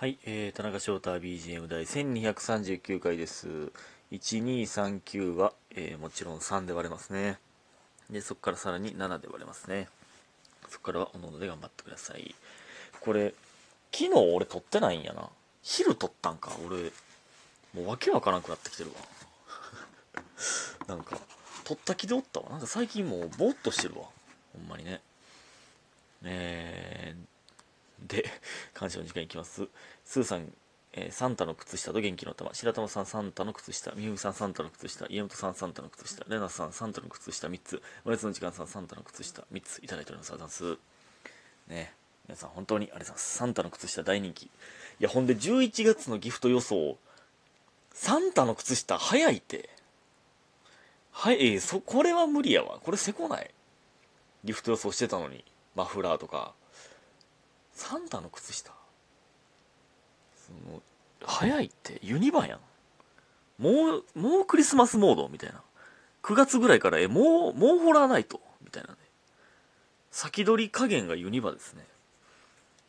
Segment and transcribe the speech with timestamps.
[0.00, 3.48] はい、えー、田中翔太 BGM 第1239回です。
[4.12, 7.36] 1239は、えーもちろん3で割れますね。
[8.08, 9.88] で、そこからさらに7で割れますね。
[10.68, 12.32] そこからはおのおので頑張ってください。
[13.00, 13.34] これ、
[13.92, 15.28] 昨日俺撮ってないんやな。
[15.64, 16.92] 昼撮ったんか、俺。
[17.74, 19.00] もうわけわからんくなってきてるわ。
[20.86, 21.18] なんか、
[21.64, 22.50] 撮った気でおったわ。
[22.50, 24.02] なんか最近もうぼーっとしてるわ。
[24.52, 25.00] ほんまにね。
[26.22, 27.37] えー、
[28.06, 28.24] で、
[28.74, 29.68] 感謝の時間いきます。
[30.04, 30.52] スーさん、
[30.92, 32.54] えーサンタの靴下と元気の玉。
[32.54, 33.92] 白玉さん、サンタの靴下。
[33.92, 35.06] みゆみさん、サンタの靴下。
[35.08, 36.24] 家元さん、サンタの靴下。
[36.28, 37.82] レナさん、サンタの靴下3つ。
[38.04, 40.32] おやつの時間さん、サンタの靴下3ついただいております。
[40.32, 40.80] ありがとうございます。
[41.68, 41.94] ね。
[42.26, 43.36] 皆さん、本当にありがとうございます。
[43.36, 44.44] サンタの靴下大人気。
[44.44, 44.50] い
[45.00, 46.98] や、ほんで、11月のギフト予想、
[47.92, 49.70] サンタの靴下早いって。
[51.10, 52.78] はい、えーそ、これは無理やわ。
[52.80, 53.50] これせこない。
[54.44, 55.44] ギフト予想してたのに。
[55.74, 56.54] マフラーとか。
[57.78, 58.72] サンタの靴下？
[60.36, 60.82] その
[61.24, 62.58] 早いってユニバやん。
[63.62, 65.62] もうもうクリスマスモードみたいな。
[66.24, 68.40] 9月ぐらいからえもうもうホラーナイト？
[68.62, 68.96] みたいなね
[70.10, 71.84] 先取り加減がユニバですね。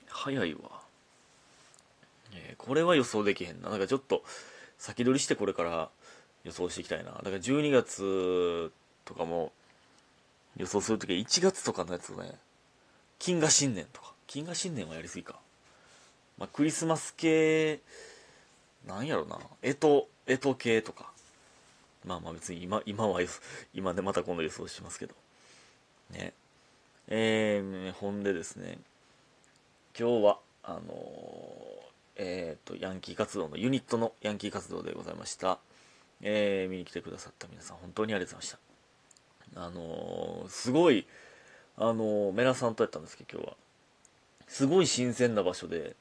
[0.08, 0.60] 早いわ、
[2.34, 3.70] えーこれは予想できへんな。
[3.70, 4.24] なんかちょっと
[4.78, 5.90] 先取りしてこれから
[6.44, 7.12] 予想していきたいな。
[7.12, 8.72] だから12月
[9.06, 9.52] とかも
[10.58, 12.34] 予想するときは1月とかのやつをね
[13.20, 14.14] 金河新年とか。
[14.30, 15.40] 金河新年はやりすぎか。
[16.38, 17.80] まあクリスマス系
[18.88, 19.40] なんやろな。
[19.64, 19.76] 干支
[20.28, 21.12] 干支系とか。
[22.06, 23.20] まあまあ別に今今は
[23.74, 25.16] 今でまた今度予想しますけど。
[26.12, 26.34] ね。
[27.08, 28.78] えー、ほんでですね。
[30.00, 30.82] 今日はあのー
[32.18, 35.58] えっ、とヤンキー活動のユニットのヤンキー活動でございました。
[36.22, 38.60] えー見に来てくださった皆さん本当にありがとうございま
[39.56, 39.66] した。
[39.66, 41.08] あのーすごい
[41.78, 43.69] あのメラさんとやったんですけど今日は。
[44.50, 45.96] すごい新鮮な場所で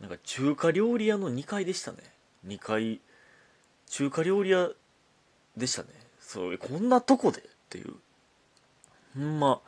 [0.00, 1.98] なんか中華料理屋の2階でしたね。
[2.46, 3.00] 2階
[3.88, 4.70] 中華料理屋
[5.56, 5.88] でしたね。
[6.20, 7.40] そうこんなとこで？
[7.40, 7.94] っていう。
[9.14, 9.60] ほんま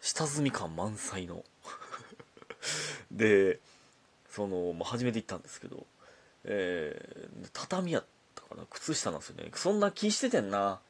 [0.00, 1.42] 下積み感満載の。
[3.10, 3.58] で
[4.30, 5.86] その、まあ、初めて行ったんですけど、
[6.44, 8.66] えー畳やったかな？
[8.70, 9.50] 靴下なんですよね。
[9.54, 10.80] そんな気しててんな。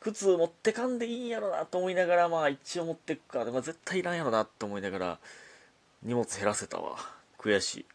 [0.00, 3.44] 靴持ってかんでいいんやろなと思いながらまあ一応持ってくか。
[3.44, 5.18] ら、まあ、絶対いらんやろなと思いながら
[6.04, 6.96] 荷物減らせたわ。
[7.38, 7.86] 悔しい、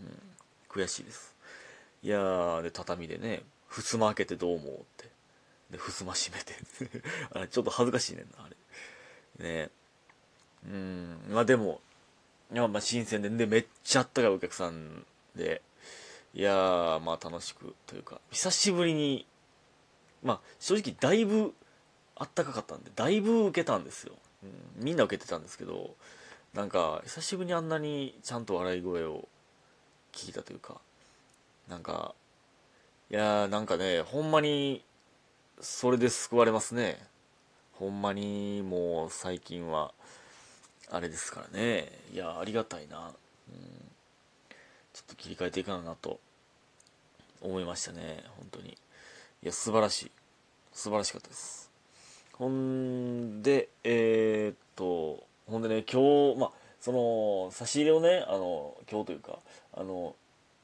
[0.00, 0.20] うん、
[0.68, 1.34] 悔しいです。
[2.02, 5.10] いやーで畳でね襖開けてどう思うって。
[5.70, 6.54] で襖閉めて。
[7.32, 9.44] あれちょっと恥ずかしいねんなあれ。
[9.44, 9.70] ね。
[10.66, 11.20] うん。
[11.30, 11.80] まあでも
[12.52, 13.30] いやまあ新鮮で。
[13.30, 15.04] でめっちゃあったかいお客さん
[15.34, 15.62] で。
[16.34, 19.26] いやーまあ楽しくというか久しぶりに
[20.22, 21.54] まあ正直だいぶ
[22.16, 25.94] あったかかったんでだいぶ受けたんですよ、うん、みんな受けてたんですけど
[26.54, 29.26] なんか久しぶりにあんなにちゃんと笑い声を
[30.12, 30.80] 聞いたというか
[31.68, 32.14] なんか
[33.10, 34.82] いやーなんかねほんまに
[35.60, 36.98] それで救われますね。
[37.74, 39.92] ほんまにもう最近は
[40.90, 41.90] あれですからね。
[42.12, 43.12] いやありがたいな、うん、
[44.92, 46.20] ちょっと切り替えていかななと
[47.40, 48.24] 思いましたね。
[48.36, 48.70] 本当に。
[48.70, 48.76] い
[49.42, 50.10] や素晴らしい。
[50.72, 51.70] 素晴らしかったです。
[52.34, 59.38] ほんでえーっとほんでね今日まあその差し入れをねあの今日というか
[59.74, 60.14] あの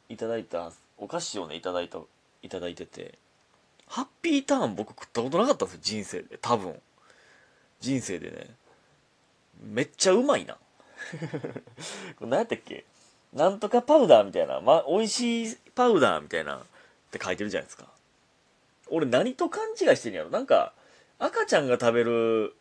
[0.09, 1.99] いただいたお菓子をねいただいた
[2.43, 3.19] いただいてて
[3.87, 6.75] ハッピーターン僕食ったことなかったんですよ人生で多分。
[7.81, 8.51] 人生でね。
[9.63, 10.57] めっちゃうまいな。
[12.19, 12.85] これ何やったっけ？
[13.33, 16.61] なんとかパウダーみたいな、ま、美味しいパウダーみたいなっ
[17.11, 17.87] て書いてるじゃないですか。
[18.89, 20.31] 俺何と勘違いしてんやろ。
[20.31, 20.73] なんか
[21.19, 22.55] 赤ちゃんが食べる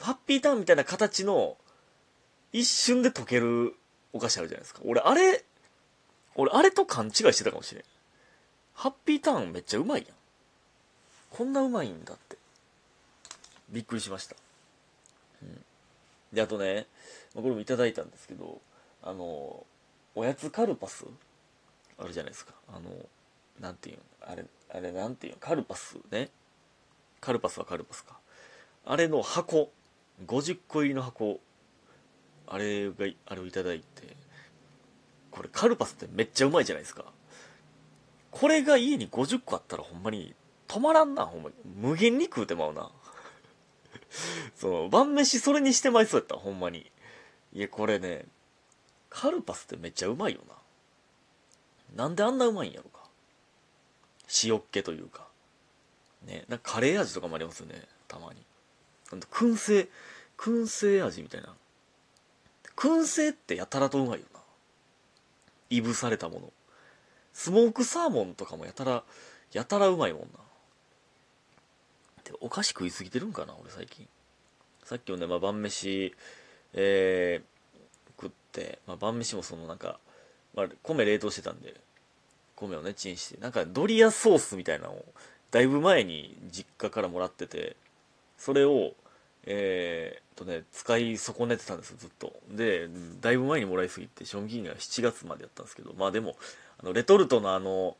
[0.00, 1.56] ハッピーターンみたいな形の
[2.52, 3.74] 一瞬で溶ける
[4.12, 4.80] お菓子あるじゃないですか。
[4.84, 5.44] 俺あれ
[6.36, 7.84] 俺あれと勘違いしてたかもしれん。
[8.74, 10.16] ハッピーターンめっちゃうまいやん。
[11.30, 12.36] こんなうまいんだって。
[13.70, 14.36] びっくりしました、
[15.42, 15.58] うん、
[16.32, 16.86] であとね
[17.34, 18.60] これもいただいたんですけど
[19.02, 19.66] あの
[20.14, 21.06] おやつカルパス
[21.98, 22.52] あるじゃないですか。
[22.68, 22.90] あの
[23.60, 26.28] なんていうんあれあれなんていうんカルパスね。
[27.20, 28.18] カルパスはカルパスか。
[28.84, 29.70] あれの箱。
[30.26, 31.40] 50個入りの箱
[32.46, 34.16] あれがあれをいただいて
[35.34, 37.06] これカルパスってめっちゃうまいじゃないですか。
[38.30, 40.32] これが家に50個あったらほんまに
[40.68, 41.54] 止まらんなほんまに。
[41.76, 42.90] 無限に食うてまうな。
[44.54, 46.90] その晩飯それにしてまいそうやったほんまに。
[47.52, 48.26] いやこれね
[49.10, 50.40] カルパスってめっちゃうまいよ
[51.96, 52.04] な。
[52.04, 53.00] なんであんなうまいんやろか。
[54.44, 55.26] 塩っ気というか。
[56.22, 58.40] ねなんかカレー味とかもありますよねたまに。
[59.20, 59.88] 燻製
[60.38, 61.54] 燻製味みたいな。
[62.76, 64.40] 燻製ってやたらとうまいよな。
[65.70, 66.52] いぶされたもの。
[67.32, 69.04] スモークサーモンとかもやたら
[69.52, 70.26] やたらうまいもんな。
[72.24, 74.06] でお菓子食いすぎてるんかな俺最近。
[74.84, 76.14] さっきもね、まあ、晩飯
[76.74, 79.98] えー、食って、まあ、晩飯もそのなんか、
[80.54, 81.74] まあ、米冷凍してたんで
[82.56, 85.04] 米をねチンしてなんかドリアソースみたいなのを
[85.50, 87.76] だいぶ前に実家からもらってて
[88.36, 88.92] それを
[89.46, 92.32] えー、とね使い損ねてたんですよずっと。
[92.50, 92.88] で
[93.20, 96.36] だいぶ前にもらいすぎて賞味期限が7月までやったんですけどまあでも
[96.78, 97.96] あのレトルトのあの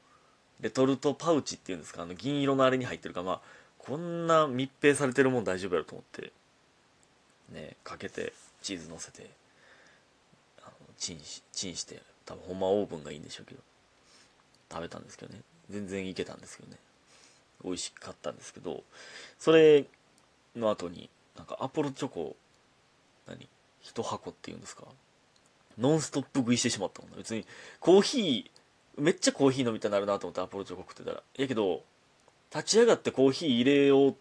[0.61, 3.41] レトルトパウチっていうんですかあの銀色のあれに入ってるかまあ
[3.79, 6.33] こんな密閉されてるもん大丈夫やろと思って
[7.53, 8.33] ねかけて
[8.63, 9.29] チーズ乗せて
[10.63, 13.61] あのチンしチンして多分ほんまオーブンがいいんでしょうけど
[14.71, 15.41] 食べたんですけどね。
[15.71, 16.79] 全然いけたんですけどね。
[17.63, 18.83] 美味しかったんですけど
[19.39, 19.87] それ
[20.55, 22.37] の後になんかアポロチョコ
[23.27, 23.49] 何？
[23.81, 24.85] 一箱っていうんですか？
[25.79, 27.17] ノンストップ食いしてしまったもんな。
[27.17, 27.45] 別に
[27.81, 31.23] コーヒーめっちゃコーヒー飲みたいなるなと思ってアポロチョコ食ってたら。
[31.37, 31.83] やけど
[32.55, 34.15] 立ち上がってコーヒー入れようっ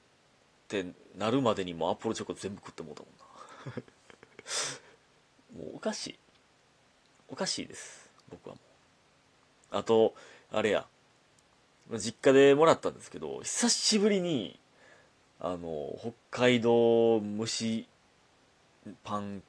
[0.68, 0.88] て
[1.18, 3.12] なるまでにもアポロチョコ全部食ってもうたもん
[5.60, 5.63] な。
[5.65, 6.19] もうおかしい。
[7.30, 8.10] おかしいです。
[8.30, 8.62] 僕はも
[9.71, 9.77] う。
[9.77, 10.15] あと
[10.51, 10.88] あれや。
[11.92, 14.57] 実家でもらったんですけど久しぶりに
[15.43, 17.85] あの北海道蒸し
[19.03, 19.43] パン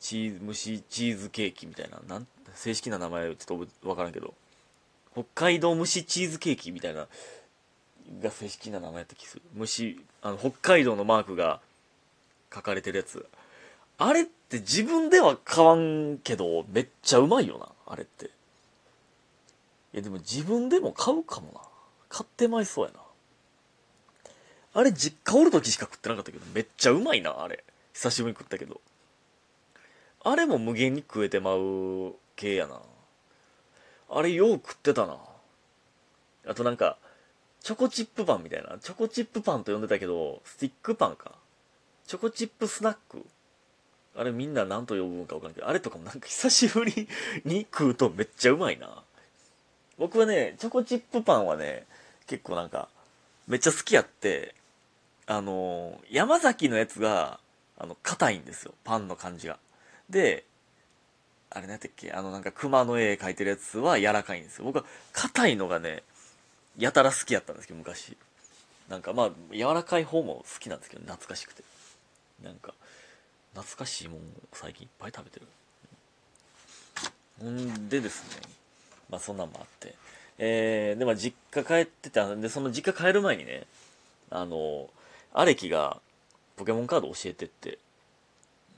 [0.00, 4.32] チーズ蒸しチーズケーキみたいななん正式な名前ちょっと分からんけど
[5.12, 7.06] 北海道蒸しチーズケーキみたいな
[8.22, 9.42] が正式な名前やった気する。
[9.58, 11.60] 蒸しあの北海道のマークが
[12.54, 13.26] 書かれてるやつ。
[13.98, 18.26] あれって自分では買わんけどめっちゃうまいよなあれって。
[18.26, 18.28] い
[19.94, 21.60] やでも自分でも買うかもな。
[22.08, 23.00] 買ってまいそうやな。
[24.76, 27.64] あれ実家おる時しか食ってなかったけど、めっちゃうまいな、あれ。
[27.94, 28.82] 久しぶりに食ったけど。
[30.22, 32.82] あれも無限に食えてまう系やな。
[34.10, 35.16] あれよう食ってたな。
[36.46, 36.98] あとなんか、
[37.62, 38.76] チョコチップパンみたいな。
[38.78, 41.32] チョコチップパンと呼んでたけど、スティックパンか。
[42.06, 43.24] チョコチップスナック。
[44.14, 47.08] あれみんな何と呼ぶんか分からんけど、あれとかもなんか久しぶり
[47.46, 49.02] に食うとめっちゃうまいな。
[49.96, 51.86] 僕はね、チョコチップパンはね、
[52.26, 52.90] 結構なんか、
[53.48, 54.54] めっちゃ好きやって、
[55.26, 57.40] あの山崎のやつが
[57.78, 58.74] あの硬いんですよ。
[58.84, 59.58] パンの感じが。
[60.08, 60.44] で
[61.50, 62.12] あれ何やったっけ？
[62.12, 64.64] あのなんか熊の絵描いてるやつは柔らかいんですよ。
[64.64, 66.02] 僕は硬いのがね
[66.78, 68.16] やたら好きやったんですけど昔。
[68.88, 71.62] なんかまあ柔らかい方も好きなんですけど懐かしくて。
[72.44, 72.74] なんか
[73.54, 74.20] 懐かしいもん
[74.52, 75.46] 最近いっぱい食べてる。
[77.40, 78.42] ほんでですね。
[79.08, 79.94] まあそんなんもあって。
[80.38, 83.64] えー、でまあ実家帰ってたんでその実家帰る前にね
[84.28, 84.90] あの
[85.32, 86.00] アレキが
[86.56, 87.78] ポケモンカード教えてって、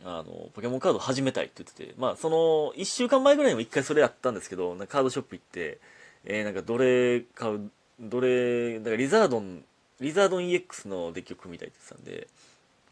[0.05, 2.37] あの、ポケモンカード始めたいって言ってて、まあ、その、
[2.77, 5.79] 1週間前ぐらいにも1回それやったんですけど、なカードショップ行って、
[6.25, 9.65] えー、なんかどれ買う、どれ、だからリザードン、
[10.01, 12.29] リザードン EX のデッキを組みたいって言ってたんで、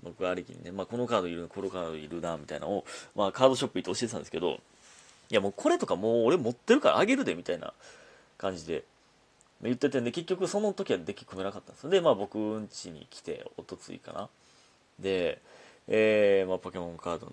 [0.03, 4.61] 僕はアレキにね、まあ、このカードいるな、このカードいるな、みたいなのを、まあ、カードショップ行って教えてたんですけど、
[5.31, 7.73] いや、もうこれとかもう俺持ってるからあげるで、みたいな
[8.39, 8.85] 感じで、
[9.63, 14.29] 言っててんで結局その時はデッキ組めなかったんですでまあ僕ん家に来ておとついかな。
[14.99, 15.41] で
[15.89, 17.31] えー、まあ、ポケモンカード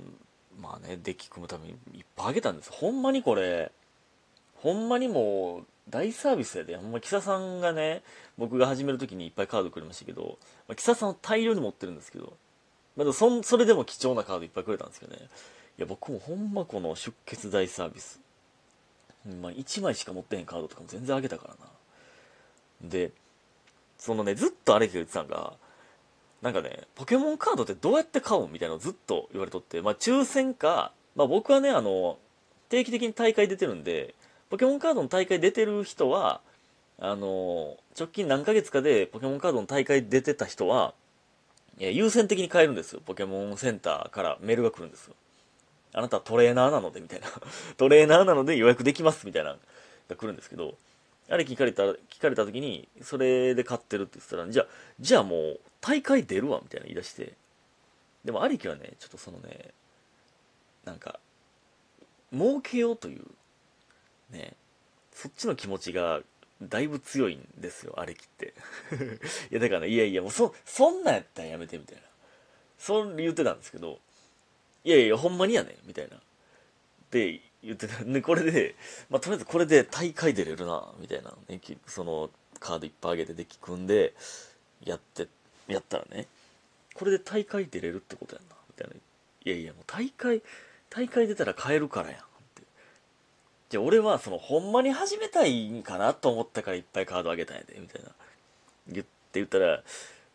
[0.62, 3.72] まあねデッキ組むためにいっぱいあげたんですほんまにこれ
[4.58, 6.78] ほんまにもう大サービスやで。
[6.78, 8.04] ほんまキサさんがね
[8.38, 12.33] 僕が始める時にいっぱいカードくれましたけど、まあ、キサさんを大量に持ってるんですけど
[12.95, 15.19] まあ、そそれでも貴重なカードいっぱいくれたんですけどね。
[15.78, 18.19] いや僕もほんまこの出血大サービス。
[19.42, 21.71] まあ、1枚しか持ってへんカードとかも全然あげたからな。
[22.83, 23.11] で、
[23.97, 25.54] そのね、ずっとアレキが言ってたんが、
[26.42, 32.18] なんかね、ポケモンカードってどうやって買うみたいなのずっと言われとって、まあ抽選か、まあ僕はね、あの、
[32.69, 34.13] 定期的に大会出てるんで、
[34.49, 36.42] ポケモンカードの大会出てる人は、
[36.99, 40.94] あの、直近何ヶ月かでポケモンカードの大会出てた人は、
[41.80, 43.02] 優先的に買えるんですよ。
[43.04, 45.16] ポケモンセンターからメールが来るんですよ。
[45.94, 47.28] あなたはトレーナーなので、みたいな。
[47.78, 49.57] トレーナーなので予約できます、みたいな
[50.09, 50.75] が来るんですけど、
[51.30, 54.68] あれ聞かれた、聞かれた時に、それで買ってるって言ってたら、じゃあ、
[54.99, 57.33] じゃあもう、大会出るわ、みたいな言い出して。
[58.25, 59.71] でも、兄貴はね、ちょっとそのね、
[60.85, 61.19] なんか、
[62.33, 63.25] 儲けようという、
[64.31, 64.53] ね、
[65.13, 66.21] そっちの気持ちが、
[66.61, 68.53] だいぶ強いんですよ、あれきって。
[69.51, 72.03] いや、だから、ね、いやいや、もうそ、そんなんやったらやめて、みたいな。
[72.77, 73.99] そう言ってたんですけど、
[74.83, 76.18] いやいや、ほんまにやねみたいな。
[77.11, 78.04] で、言ってた。
[78.04, 78.76] で、これで、
[79.10, 82.30] まあ、とりあえずこれで大会出れるな、みたいな、ね、その、
[82.60, 84.14] カードいっぱいあげてデッキ組んで、
[84.84, 85.28] やって、
[85.68, 86.28] やったらね、
[86.94, 88.94] これで大会出れるってことやんな、みたいな。
[88.96, 90.42] いやいや、もう大会、
[90.90, 92.24] 大会出たら買えるからやん、っ
[93.70, 93.78] て。
[93.78, 98.10] 俺はそのほんまに始めたいんかなと思ったからいっぱいカードあげたんやでみたいな
[98.88, 99.82] 言って言ったら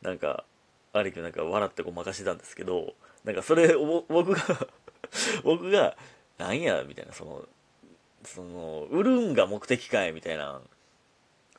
[0.03, 0.45] なんか
[0.93, 2.95] 兄貴なんか笑ってごまかしてたんですけど
[3.25, 4.41] なんかそれ僕が
[5.45, 5.97] 僕が
[6.39, 7.45] なんやみたいなその
[8.25, 10.61] その売るんが目的かいみたいな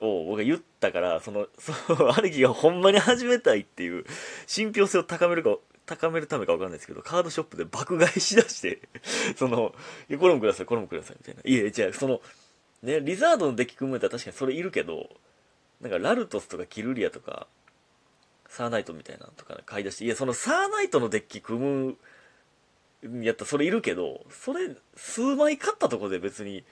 [0.01, 4.05] を僕が言ったからその その兄貴がほんまに始めたいっていう
[4.47, 8.79] 信憑性を高めるか高めるためか分かんないですけどカードショップで爆買いしだして
[9.35, 9.75] その
[10.09, 11.41] いやこれもくださいこれもくださいみたいな。
[11.43, 12.21] いや違うその
[12.83, 15.09] ねリザードのデッキ組むんだったら確かにそれいるけど
[15.81, 17.47] なんかラルトスとかキルリアとか
[18.47, 21.97] サーナイトみたいなのとか買い出していやそのサーナイトのデッキ組む
[23.03, 26.63] やったらそれいるけどそれ数枚買ったとこで別に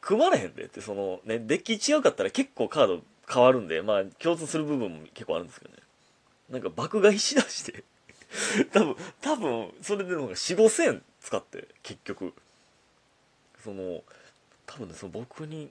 [0.00, 0.64] 組まれへんで。
[0.64, 3.02] ってそのねデッキ違うかったら結構カード
[3.32, 5.78] 変わるんでまあ共通する部分も結構あるんですけどね。
[6.50, 7.84] なんか爆買いしだして。
[8.72, 12.32] 多分多分それでなんか4 5千円使って結局。
[13.62, 14.02] その
[14.66, 15.70] 多分ねその僕に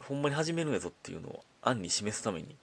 [0.00, 2.56] ほんまに始めるんやぞっていうのを案に示すために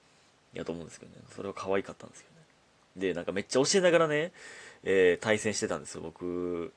[0.54, 1.22] やと思うんですけどね。
[1.36, 3.10] それは可愛かったんですけどね。
[3.10, 4.32] でなんかめっちゃ教えながらね、
[4.90, 6.72] えー、対戦してたんですよ僕、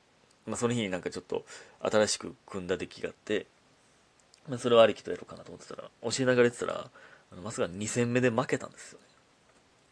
[0.47, 1.45] まあ、その日になんかちょっと
[1.81, 3.47] 新しく組んだデッキがあって
[4.49, 6.91] まあ、それをありきとやろうかなと思ってたら、教えながら言ってたら、
[7.33, 9.05] あのまさか2戦目で負けたんですよね。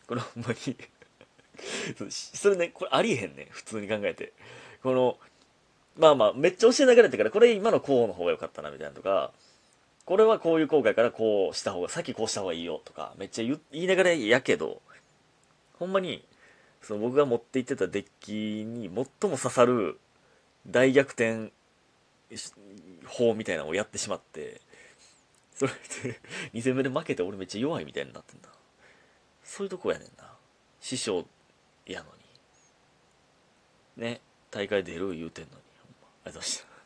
[0.08, 0.76] これほんまに
[2.10, 3.48] それね、これありえへんね。
[3.50, 4.32] 普通に考えて。
[4.82, 5.18] この、
[5.96, 9.32] まあまあ、めっちゃ教えながらやってから、これ今のこうの方が良かったな、みたいなとか、
[10.04, 14.80] これはこういう効果やからこうした方が、さっきこうした方がいいよ、とか、めっちゃ言いながらやけど、
[15.78, 16.24] ほんまに、
[16.82, 18.32] その僕が持っていってたデッキ
[18.64, 19.98] に最も刺さる
[20.66, 21.52] 大逆転
[23.06, 24.60] 法みたいなのをやってしまって
[25.54, 26.20] それで
[26.54, 28.48] 2戦目で負けて俺めっちゃ弱いみたいになってんだ
[29.48, 30.30] そういうとこやねんな。
[30.78, 31.24] 師匠
[31.86, 32.06] やの
[33.96, 34.04] に。
[34.04, 34.20] ね。
[34.50, 35.56] 大会出る言うてんのに。
[35.56, 36.77] ありがとうございました。